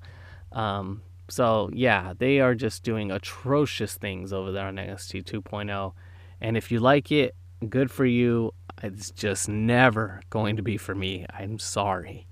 [0.54, 5.94] Um, So yeah, they are just doing atrocious things over there on NXT 2.0.
[6.42, 7.36] And if you like it,
[7.68, 8.54] good for you.
[8.82, 11.26] It's just never going to be for me.
[11.34, 12.28] I'm sorry.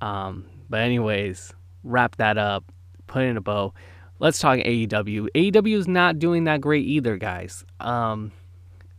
[0.00, 1.52] Um, but anyways,
[1.82, 2.64] wrap that up,
[3.06, 3.74] put in a bow.
[4.18, 5.28] Let's talk AEW.
[5.34, 7.64] AEW is not doing that great either, guys.
[7.80, 8.32] Um,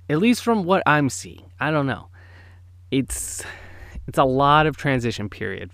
[0.09, 1.51] at least from what I'm seeing.
[1.59, 2.07] I don't know.
[2.89, 3.43] It's
[4.07, 5.71] it's a lot of transition period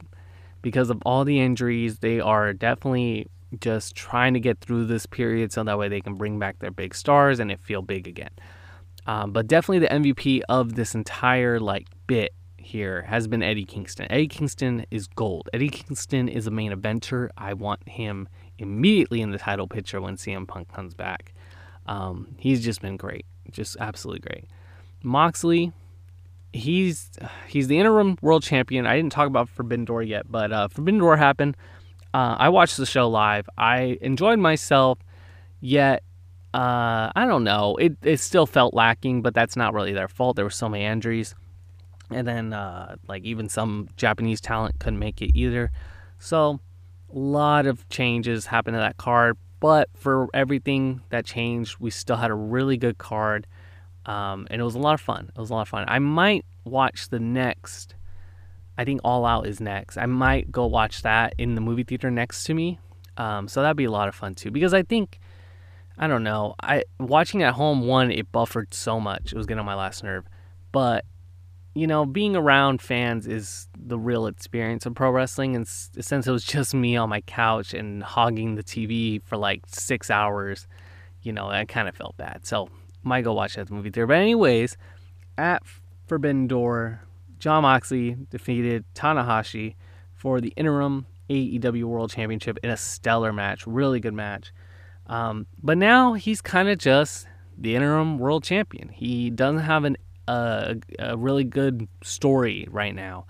[0.62, 2.00] because of all the injuries.
[2.00, 3.28] They are definitely
[3.60, 6.72] just trying to get through this period so that way they can bring back their
[6.72, 8.30] big stars and it feel big again.
[9.08, 14.06] Um, but definitely the MVP of this entire like bit here has been Eddie Kingston.
[14.12, 15.50] Eddie Kingston is gold.
[15.54, 17.30] Eddie Kingston is a main eventer.
[17.38, 18.28] I want him
[18.60, 21.34] immediately in the title picture when CM Punk comes back.
[21.86, 24.46] Um, he's just been great, just absolutely great.
[25.02, 25.72] Moxley,
[26.52, 27.10] he's
[27.48, 28.86] he's the interim world champion.
[28.86, 31.56] I didn't talk about Forbidden Door yet, but uh, Forbidden Door happened.
[32.14, 33.50] Uh, I watched the show live.
[33.58, 35.00] I enjoyed myself,
[35.62, 36.04] yet
[36.58, 37.76] uh, I don't know.
[37.76, 40.36] It it still felt lacking, but that's not really their fault.
[40.36, 41.36] There were so many injuries,
[42.10, 45.72] and then uh, like even some Japanese talent couldn't make it either.
[46.18, 46.60] So
[47.14, 52.16] a lot of changes happened to that card, but for everything that changed, we still
[52.16, 53.46] had a really good card,
[54.08, 55.30] um, and it was a lot of fun.
[55.36, 55.86] It was a lot of fun.
[55.88, 57.94] I might watch the next.
[58.80, 59.98] I think All Out is next.
[59.98, 62.80] I might go watch that in the movie theater next to me.
[63.16, 65.20] Um, so that'd be a lot of fun too, because I think
[65.98, 66.56] I don't know.
[66.62, 69.34] I watching at home one it buffered so much.
[69.34, 70.26] It was getting on my last nerve.
[70.72, 71.06] But
[71.74, 76.32] you know, being around fans is the real experience of pro wrestling and since it
[76.32, 80.68] was just me on my couch and hogging the TV for like 6 hours,
[81.22, 82.46] you know, I kind of felt bad.
[82.46, 82.70] So,
[83.04, 84.08] might go watch that movie theater.
[84.08, 84.76] But anyways,
[85.38, 85.64] at
[86.08, 87.02] Forbidden Door,
[87.40, 89.76] Jon Moxley defeated Tanahashi
[90.16, 94.52] for the interim AEW World Championship in a stellar match, really good match.
[95.08, 98.90] Um, but now he's kind of just the interim world champion.
[98.90, 100.76] He doesn't have an, a
[101.16, 103.26] really good story right now.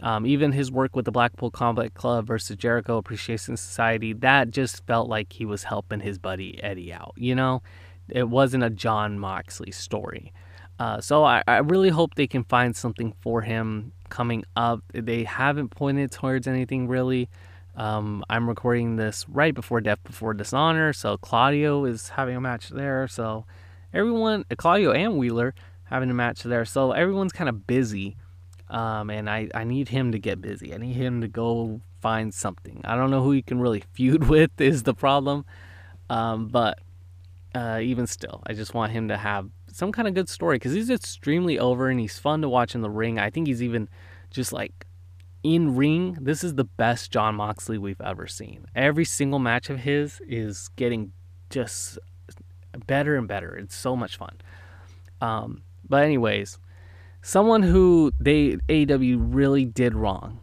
[0.00, 4.86] Um, even his work with the Blackpool Combat Club versus Jericho Appreciation Society, that just
[4.86, 7.14] felt like he was helping his buddy Eddie out.
[7.16, 7.62] You know,
[8.08, 10.32] it wasn't a Jon Moxley story.
[10.78, 14.80] Uh, so I, I really hope they can find something for him coming up.
[14.92, 17.28] They haven't pointed towards anything really.
[17.78, 22.70] Um, I'm recording this right before Death Before Dishonor, so Claudio is having a match
[22.70, 23.06] there.
[23.06, 23.46] So
[23.94, 26.64] everyone, Claudio and Wheeler having a match there.
[26.64, 28.16] So everyone's kind of busy,
[28.68, 30.74] um, and I, I need him to get busy.
[30.74, 32.80] I need him to go find something.
[32.84, 35.44] I don't know who he can really feud with is the problem,
[36.10, 36.80] um, but
[37.54, 40.72] uh, even still, I just want him to have some kind of good story because
[40.72, 43.20] he's extremely over and he's fun to watch in the ring.
[43.20, 43.88] I think he's even
[44.32, 44.87] just like
[45.42, 48.66] in ring, this is the best Jon Moxley we've ever seen.
[48.74, 51.12] Every single match of his is getting
[51.50, 51.98] just
[52.86, 53.56] better and better.
[53.56, 54.36] It's so much fun.
[55.20, 56.58] Um, but anyways,
[57.22, 60.40] someone who they AW really did wrong,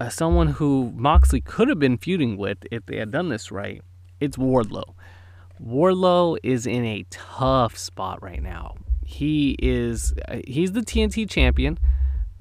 [0.00, 3.82] uh, someone who Moxley could have been feuding with if they had done this right,
[4.20, 4.94] it's Wardlow.
[5.62, 8.74] Wardlow is in a tough spot right now.
[9.04, 11.78] He is uh, he's the TNT champion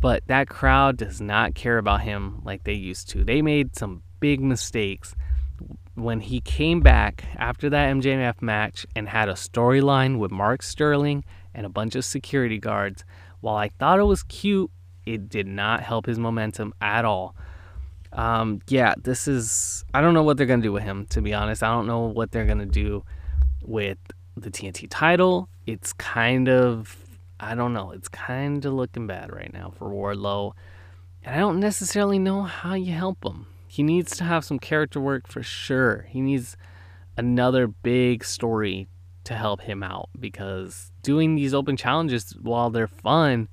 [0.04, 3.24] but that crowd does not care about him like they used to.
[3.24, 5.16] They made some big mistakes
[5.96, 11.24] when he came back after that MJF match and had a storyline with Mark Sterling
[11.54, 13.06] and a bunch of security guards.
[13.39, 14.70] While I thought it was cute,
[15.06, 17.34] it did not help his momentum at all.
[18.12, 19.86] Um, yeah, this is.
[19.94, 21.63] I don't know what they're going to do with him, to be honest.
[21.63, 23.06] I don't know what they're going to do
[23.62, 24.00] with
[24.36, 25.48] the TNT title.
[25.66, 27.03] It's kind of
[27.43, 27.91] I don't know.
[27.91, 30.53] It's kind of looking bad right now for Wardlow.
[31.23, 33.47] And I don't necessarily know how you help him.
[33.67, 36.06] He needs to have some character work for sure.
[36.10, 36.56] He needs
[37.17, 38.88] another big story
[39.23, 43.49] to help him out because doing these open challenges, while they're fun,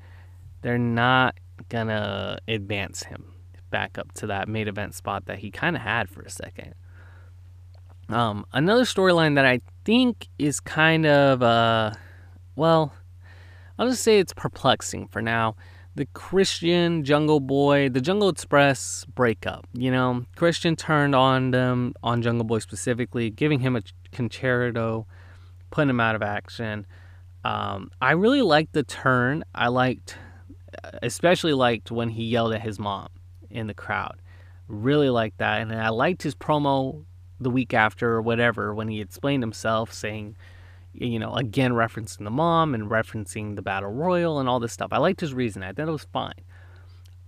[0.62, 3.32] they're not gonna advance him
[3.70, 6.74] back up to that main event spot that he kind of had for a second.
[8.08, 11.92] Um, another storyline that I think is kind of, uh,
[12.56, 12.92] well,
[13.80, 15.56] I'll just say it's perplexing for now.
[15.94, 19.66] The Christian Jungle Boy, the Jungle Express breakup.
[19.72, 25.06] You know, Christian turned on them, on Jungle Boy specifically, giving him a conchairto,
[25.70, 26.84] putting him out of action.
[27.42, 29.44] Um, I really liked the turn.
[29.54, 30.18] I liked,
[31.02, 33.08] especially liked when he yelled at his mom
[33.48, 34.20] in the crowd.
[34.68, 35.62] Really liked that.
[35.62, 37.06] And I liked his promo
[37.40, 40.36] the week after or whatever when he explained himself saying,
[40.92, 44.88] you know, again referencing the mom and referencing the battle royal and all this stuff.
[44.92, 45.62] I liked his reason.
[45.62, 46.32] I thought it was fine.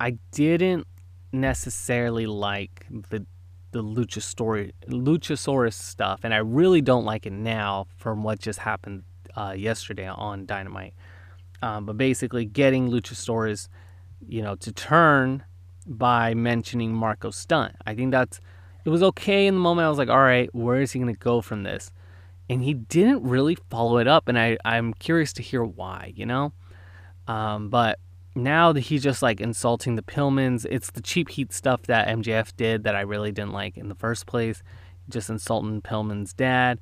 [0.01, 0.87] I didn't
[1.33, 3.27] necessarily like the
[3.73, 9.03] the Luchasaurus, Luchasaurus stuff, and I really don't like it now from what just happened
[9.35, 10.95] uh, yesterday on Dynamite.
[11.63, 13.69] Um, but basically, getting Luchasaurus,
[14.29, 15.45] you know, to turn
[15.87, 17.75] by mentioning Marko Stunt.
[17.87, 18.41] I think that's
[18.85, 19.87] it was okay in the moment.
[19.87, 21.91] I was like, all right, where is he going to go from this?
[22.49, 26.13] And he didn't really follow it up, and I I'm curious to hear why.
[26.15, 26.53] You know,
[27.27, 27.99] um, but
[28.35, 32.57] now that he's just like insulting the Pillmans, it's the cheap heat stuff that MJF
[32.57, 34.63] did that I really didn't like in the first place.
[35.09, 36.81] Just insulting Pillman's dad.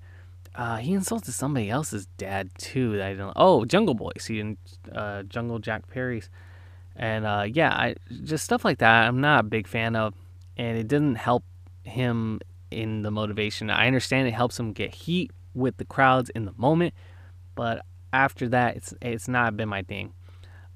[0.54, 2.96] Uh, he insulted somebody else's dad too.
[2.96, 3.32] That I don't.
[3.36, 4.26] Oh, Jungle Boys.
[4.26, 4.56] He and
[4.92, 6.28] uh, Jungle Jack Perry's,
[6.96, 7.94] and uh, yeah, I
[8.24, 9.06] just stuff like that.
[9.06, 10.14] I'm not a big fan of,
[10.56, 11.44] and it didn't help
[11.84, 13.70] him in the motivation.
[13.70, 16.94] I understand it helps him get heat with the crowds in the moment,
[17.54, 20.12] but after that, it's it's not been my thing.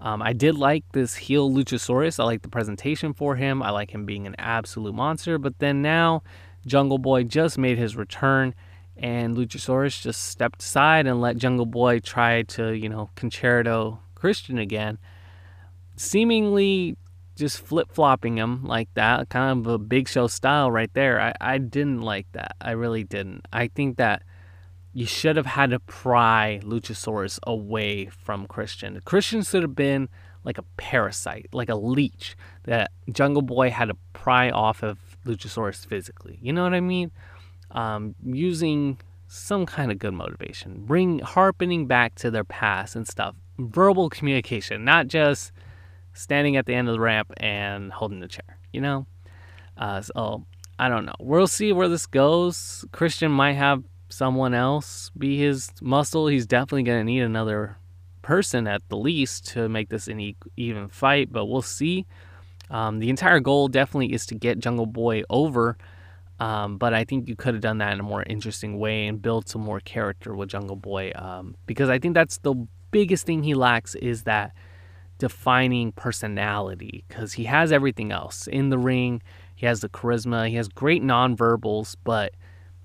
[0.01, 2.21] Um, I did like this heel Luchasaurus.
[2.21, 3.63] I like the presentation for him.
[3.63, 5.39] I like him being an absolute monster.
[5.39, 6.23] But then now,
[6.67, 8.55] Jungle Boy just made his return,
[8.97, 14.59] and Luchasaurus just stepped aside and let Jungle Boy try to, you know, Con-Chair-To Christian
[14.59, 14.99] again,
[15.97, 16.97] seemingly
[17.37, 21.21] just flip flopping him like that, kind of a big show style right there.
[21.21, 22.57] I, I didn't like that.
[22.61, 23.47] I really didn't.
[23.53, 24.23] I think that
[24.95, 29.01] you should have had to pry Luchasaurus away from Christian.
[29.05, 30.09] Christian should have been
[30.45, 35.85] like a parasite, like a leech that Jungle Boy had to pry off of Luchasaurus
[35.85, 36.39] physically.
[36.41, 37.11] You know what I mean?
[37.73, 43.35] Um, using some kind of good motivation, bring harpening back to their past and stuff.
[43.59, 45.51] Verbal communication, not just
[46.13, 48.59] standing at the end of the ramp and holding the chair.
[48.73, 49.07] You know?
[49.77, 50.47] Uh, so
[50.79, 51.15] I don't know.
[51.19, 52.85] We'll see where this goes.
[52.93, 53.83] Christian might have
[54.15, 57.77] someone else be his muscle, he's definitely going to need another
[58.23, 62.07] person at the least to make this an even fight, but we'll see.
[62.71, 65.77] Um, the entire goal definitely is to get Jungle Boy over,
[66.41, 69.21] um, but I think you could have done that in a more interesting way and
[69.21, 72.55] build some more character with Jungle Boy um, because I think that's the
[72.91, 74.53] biggest thing he lacks is that
[75.19, 79.23] defining personality because he has everything else in the ring.
[79.55, 82.33] He has the charisma, he has great nonverbals, but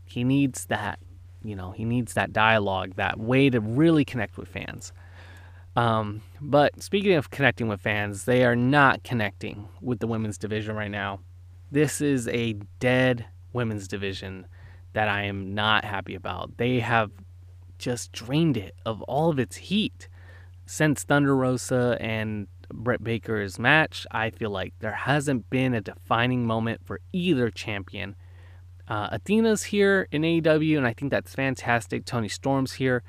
[0.05, 0.99] he needs that
[1.43, 4.91] you know, he needs that dialogue, that way to really connect with fans.
[5.75, 10.75] Um, but speaking of connecting with fans, they are not connecting with the women's division
[10.75, 11.19] right now.
[11.71, 14.47] This is a dead women's division
[14.93, 16.57] that I am not happy about.
[16.57, 17.11] They have
[17.77, 20.07] just drained it of all of its heat.
[20.65, 26.45] Since Thunder Rosa and Britt Baker's match, I feel like there hasn't been a defining
[26.45, 28.15] moment for either champion
[28.89, 32.05] uh, Athena's here in AEW, and I think that's fantastic.
[32.05, 33.03] Toni Storm's here,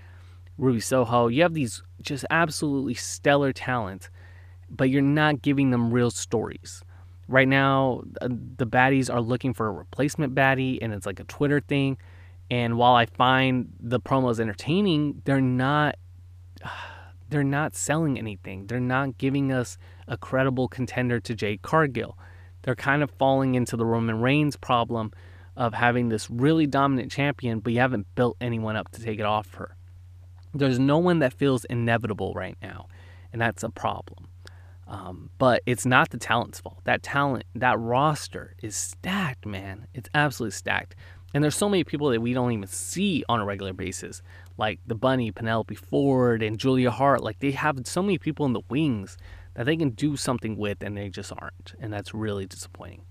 [0.59, 1.29] Ruby Soho.
[1.29, 4.11] You have these just absolutely stellar talent,
[4.69, 6.85] but you're not giving them real stories.
[7.29, 11.25] Right now, uh, the baddies are looking for a replacement baddie, and it's like a
[11.25, 11.97] Twitter thing.
[12.51, 15.97] And while I find the promos entertaining, they're not.
[17.31, 18.67] They're not selling anything.
[18.67, 22.19] They're not giving us a credible contender to Jade Cargill.
[22.63, 25.13] They're kind of falling into the Roman Reigns problem
[25.57, 29.27] of having this really dominant champion, but you haven't built anyone up to take it
[29.27, 29.77] off her.
[30.55, 32.89] There's no one that feels inevitable right now,
[33.33, 34.29] and that's a problem.
[34.89, 36.81] Um, but it's not the talent's fault.
[36.83, 39.87] That talent, that roster is stacked, man.
[39.95, 40.97] It's absolutely stacked.
[41.33, 44.21] And there's so many people that we don't even see on a regular basis,
[44.59, 47.23] like the Bunny, Penelope Ford, and Julia Hart.
[47.23, 49.17] Like they have so many people in the wings
[49.55, 51.75] that they can do something with, and they just aren't.
[51.79, 53.03] And that's really disappointing.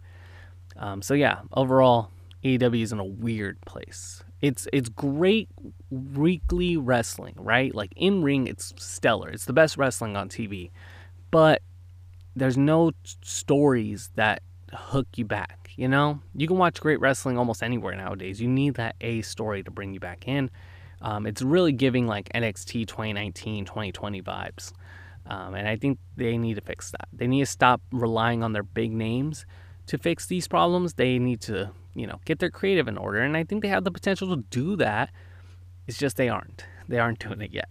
[0.75, 2.11] Um, so yeah, overall,
[2.43, 4.23] AEW is in a weird place.
[4.41, 5.49] It's it's great
[5.89, 7.73] weekly wrestling, right?
[7.75, 9.29] Like in ring, it's stellar.
[9.29, 10.71] It's the best wrestling on TV,
[11.31, 11.61] but
[12.35, 14.41] there's no stories that
[14.73, 15.71] hook you back.
[15.75, 18.41] You know, you can watch great wrestling almost anywhere nowadays.
[18.41, 20.49] You need that A story to bring you back in.
[21.01, 24.73] Um, it's really giving like NXT 2019, 2020 vibes.
[25.25, 27.07] Um, and I think they need to fix that.
[27.13, 29.45] They need to stop relying on their big names
[29.87, 30.95] to fix these problems.
[30.95, 33.21] They need to you know, get their creative in order.
[33.21, 35.11] And I think they have the potential to do that.
[35.87, 36.65] It's just they aren't.
[36.87, 37.69] They aren't doing it yet.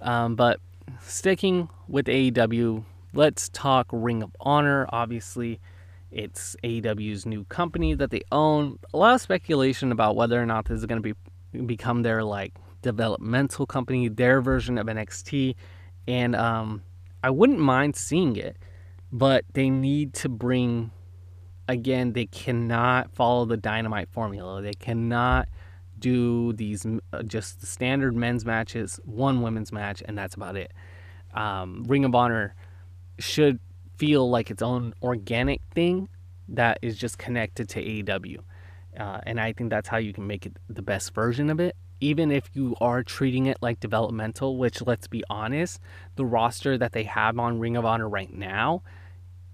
[0.00, 0.60] Um, but
[1.00, 4.86] sticking with AEW, let's talk Ring of Honor.
[4.90, 5.60] Obviously,
[6.10, 8.78] it's AEW's new company that they own.
[8.94, 11.14] A lot of speculation about whether or not this is going to be
[11.64, 15.54] become their like developmental company, their version of NXT,
[16.06, 16.82] and um,
[17.22, 18.56] I wouldn't mind seeing it,
[19.10, 20.90] but they need to bring
[21.68, 24.62] again, they cannot follow the dynamite formula.
[24.62, 25.48] They cannot
[25.98, 30.72] do these uh, just standard men's matches, one women's match, and that's about it.
[31.34, 32.54] Um, Ring of Honor
[33.18, 33.60] should
[33.96, 36.08] feel like its own organic thing
[36.48, 38.38] that is just connected to AEW.
[38.98, 41.76] Uh, and I think that's how you can make it the best version of it.
[42.00, 45.80] Even if you are treating it like developmental, which let's be honest,
[46.14, 48.82] the roster that they have on Ring of Honor right now,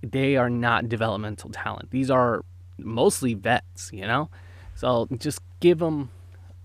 [0.05, 1.91] they are not developmental talent.
[1.91, 2.45] These are
[2.79, 4.31] mostly vets, you know?
[4.75, 6.11] So just give them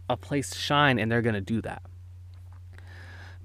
[0.09, 1.81] a place to shine, and they're going to do that.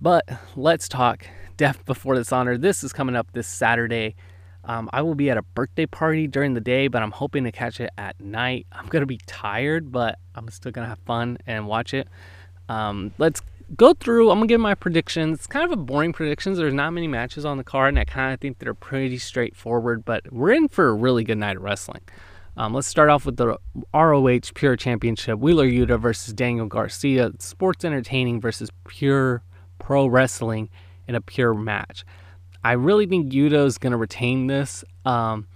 [0.01, 1.27] But let's talk
[1.57, 2.59] Death Before Dishonor.
[2.59, 4.17] This is coming up this Saturday.
[4.65, 7.53] Um, I will be at a birthday party during the day, but I'm hoping to
[7.53, 8.67] catch it at night.
[8.73, 12.09] I'm going to be tired, but I'm still going to have fun and watch it.
[12.69, 13.43] Um, let's
[13.77, 14.31] go through.
[14.31, 15.39] I'm to give my predictions.
[15.39, 16.59] It's kind of a boring predictions.
[16.59, 20.05] There's not many matches on the card, and I kind of think they're pretty straightforward,
[20.05, 22.03] but we're in for a really good night of wrestling.
[22.57, 23.59] Um, let's start off with the
[23.93, 25.39] ROH Pure Championship.
[25.39, 27.33] Wheeler Yuta versus Daniel Garcia.
[27.39, 29.43] Sports entertaining versus pure
[29.79, 30.71] pro wrestling
[31.09, 32.05] in a pure match.
[32.63, 35.49] I really think Yuta is to retain this, um,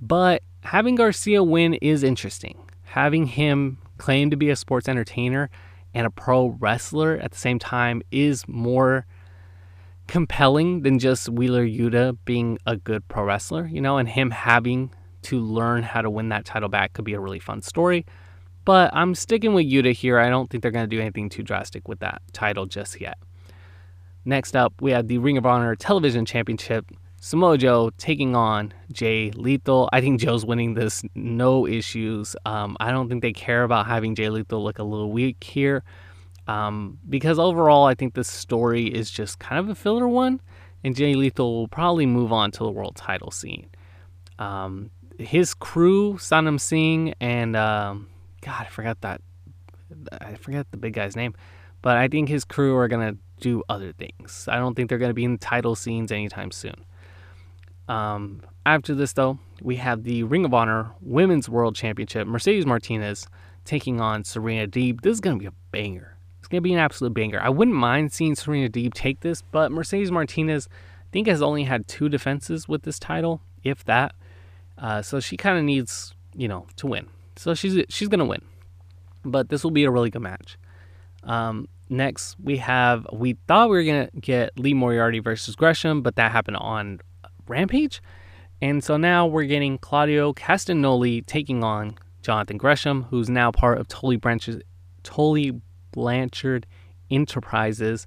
[0.00, 2.58] but having Garcia win is interesting.
[2.84, 5.50] Having him claim to be a sports entertainer
[5.94, 9.06] and a pro wrestler at the same time is more
[10.06, 14.90] compelling than just Wheeler Yuta being a good pro wrestler, you know, and him having
[15.22, 18.04] to learn how to win that title back could be a really fun story.
[18.64, 20.18] But I'm sticking with Yuta here.
[20.18, 23.18] I don't think they're going to do anything too drastic with that title just yet.
[24.24, 26.86] Next up, we have the Ring of Honor Television Championship.
[27.24, 29.88] Samoa Joe taking on Jay Lethal.
[29.94, 32.36] I think Joe's winning this, no issues.
[32.44, 35.84] Um, I don't think they care about having Jay Lethal look a little weak here.
[36.46, 40.38] Um, because overall, I think this story is just kind of a filler one,
[40.84, 43.70] and Jay Lethal will probably move on to the world title scene.
[44.38, 48.10] Um, his crew, Satnam Singh, and um,
[48.42, 49.22] God, I forgot that.
[50.20, 51.34] I forget the big guy's name,
[51.80, 54.46] but I think his crew are gonna do other things.
[54.46, 56.84] I don't think they're gonna be in title scenes anytime soon.
[57.88, 62.26] Um, after this, though, we have the Ring of Honor Women's World Championship.
[62.26, 63.26] Mercedes Martinez
[63.64, 65.02] taking on Serena Deeb.
[65.02, 66.16] This is gonna be a banger.
[66.38, 67.40] It's gonna be an absolute banger.
[67.40, 71.64] I wouldn't mind seeing Serena Deeb take this, but Mercedes Martinez, I think, has only
[71.64, 74.14] had two defenses with this title, if that.
[74.76, 77.08] Uh, so she kind of needs, you know, to win.
[77.36, 78.42] So she's she's gonna win,
[79.24, 80.58] but this will be a really good match.
[81.22, 86.16] Um, next, we have we thought we were gonna get Lee Moriarty versus Gresham, but
[86.16, 87.00] that happened on
[87.48, 88.02] Rampage,
[88.60, 93.88] and so now we're getting Claudio Castagnoli taking on Jonathan Gresham, who's now part of
[93.88, 94.62] Tully Branches,
[95.02, 95.60] Tully
[95.92, 96.66] Blanchard
[97.10, 98.06] Enterprises.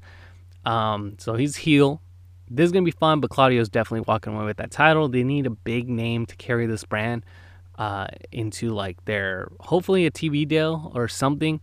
[0.65, 2.01] Um, so he's heel
[2.49, 5.09] this is going to be fun, but Claudio's definitely walking away with that title.
[5.09, 7.25] They need a big name to carry this brand
[7.77, 11.59] uh, into like their hopefully a TV deal or something.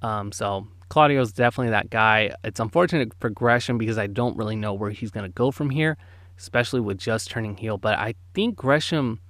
[0.00, 2.32] Um, so Claudio's definitely that guy.
[2.42, 5.70] It's unfortunate for Gresham because I don't really know where he's going to go from
[5.70, 5.98] here,
[6.38, 7.76] especially with just turning heel.
[7.76, 9.20] But I think Gresham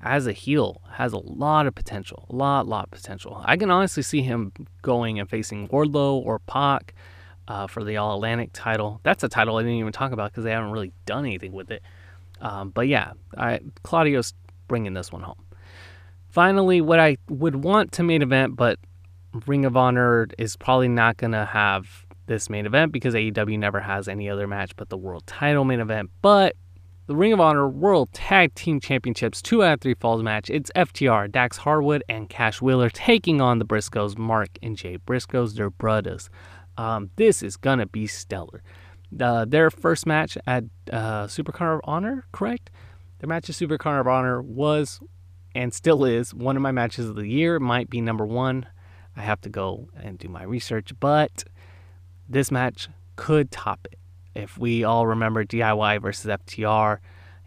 [0.00, 3.40] as a heel has a lot of potential, a lot, lot of potential.
[3.44, 4.52] I can honestly see him
[4.82, 6.94] going and facing Wardlow or Pac
[7.46, 9.00] uh, for the All Atlantic title.
[9.04, 11.70] That's a title I didn't even talk about because they haven't really done anything with
[11.70, 11.82] it.
[12.40, 14.34] Um, but yeah, I, Claudio's
[14.66, 15.44] bringing this one home.
[16.30, 18.78] Finally, what I would want to main event, but
[19.46, 23.80] Ring of Honor is probably not going to have this main event because AEW never
[23.80, 26.10] has any other match but the world title main event.
[26.20, 26.56] But
[27.06, 30.48] the Ring of Honor World Tag Team Championships 2 out of 3 Falls match.
[30.48, 35.54] It's FTR, Dax Harwood, and Cash Wheeler taking on the Briscoes, Mark and Jay Briscoes,
[35.54, 36.30] their brothers.
[36.76, 38.62] Um, this is gonna be stellar.
[39.20, 42.70] Uh, their first match at uh, Supercard of Honor, correct?
[43.18, 45.00] Their match at Supercard of Honor was
[45.54, 47.58] and still is one of my matches of the year.
[47.58, 48.66] Might be number one.
[49.16, 51.44] I have to go and do my research, but
[52.32, 53.98] this match could top it.
[54.34, 56.98] If we all remember DIY versus FTR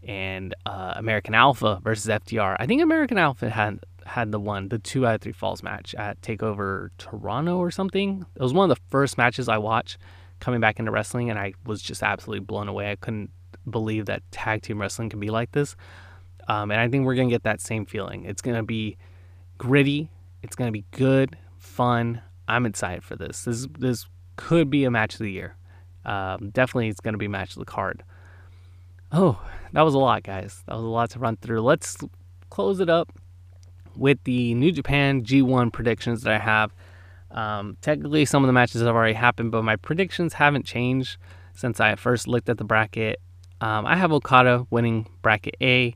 [0.04, 4.78] and uh, American Alpha versus FTR, I think American Alpha had had the one, the
[4.78, 8.24] two out of three falls match at Takeover Toronto or something.
[8.36, 9.98] It was one of the first matches I watched
[10.40, 12.92] coming back into wrestling, and I was just absolutely blown away.
[12.92, 13.32] I couldn't
[13.68, 15.76] believe that tag team wrestling can be like this.
[16.48, 18.26] Um, and I think we're gonna get that same feeling.
[18.26, 18.98] It's gonna be
[19.58, 20.12] gritty.
[20.44, 22.22] It's gonna be good, fun.
[22.48, 23.44] I'm excited for this.
[23.44, 24.06] This this
[24.36, 25.56] could be a match of the year.
[26.06, 28.04] Um, definitely, it's gonna be match of the card.
[29.12, 29.42] Oh,
[29.74, 30.64] that was a lot, guys.
[30.68, 31.62] That was a lot to run through.
[31.62, 31.98] Let's
[32.50, 33.12] close it up
[33.96, 36.74] with the New Japan G1 predictions that I have.
[37.32, 41.18] Um, technically, some of the matches have already happened, but my predictions haven't changed
[41.54, 43.20] since I first looked at the bracket.
[43.62, 45.96] Um, I have Okada winning bracket A,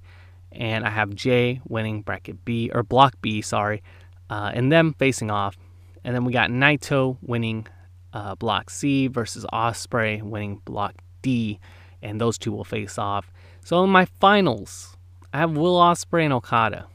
[0.51, 3.83] and I have Jay winning bracket B, or block B, sorry,
[4.29, 5.57] uh, and them facing off.
[6.03, 7.67] And then we got Naito winning
[8.13, 11.59] uh, block C versus Ospreay, winning block D,
[12.01, 13.31] and those two will face off.
[13.63, 14.97] So in my finals,
[15.33, 16.87] I have Will Ospreay and Okada.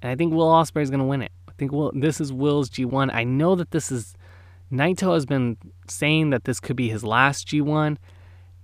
[0.00, 1.32] And I think Will Ospreay is going to win it.
[1.48, 3.12] I think Will, this is Will's G1.
[3.12, 4.14] I know that this is
[4.72, 5.56] Naito has been
[5.88, 7.96] saying that this could be his last G1,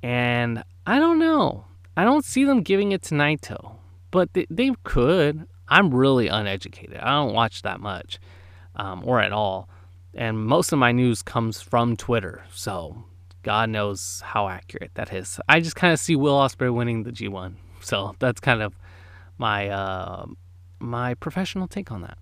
[0.03, 1.65] and I don't know.
[1.97, 3.77] I don't see them giving it to Naito,
[4.11, 5.47] but they, they could.
[5.69, 6.99] I'm really uneducated.
[6.99, 8.19] I don't watch that much,
[8.77, 9.69] um, or at all,
[10.17, 12.45] and most of my news comes from Twitter.
[12.53, 13.05] So
[13.43, 15.39] God knows how accurate that is.
[15.49, 17.55] I just kind of see Will Ospreay winning the G1.
[17.81, 18.75] So that's kind of
[19.39, 20.27] my uh,
[20.79, 22.19] my professional take on that.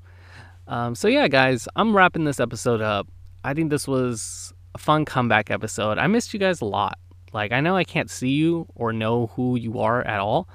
[0.66, 3.06] Um, so yeah, guys, I'm wrapping this episode up.
[3.44, 5.98] I think this was a fun comeback episode.
[5.98, 6.98] I missed you guys a lot.
[7.32, 10.48] Like I know I can't see you or know who you are at all,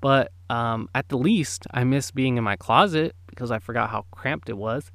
[0.00, 4.04] but um, at the least, I miss being in my closet because I forgot how
[4.10, 4.90] cramped it was,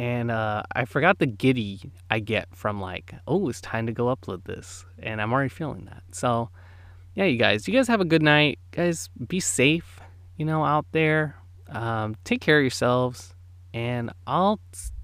[0.00, 4.06] and uh, I forgot the giddy I get from like, oh, it's time to go
[4.06, 6.02] upload this, and I'm already feeling that.
[6.12, 6.48] So,
[7.14, 9.10] yeah, you guys, you guys have a good night, guys.
[9.28, 10.00] Be safe,
[10.38, 11.36] you know, out there.
[11.68, 13.34] Um, take care of yourselves,
[13.74, 14.58] and I'll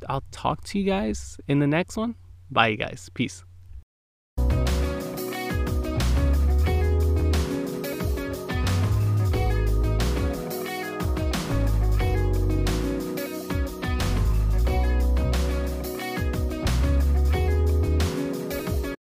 [0.09, 2.15] I'll talk to you guys in the next one.
[2.51, 3.11] Bye, you guys.
[3.13, 3.46] Peace.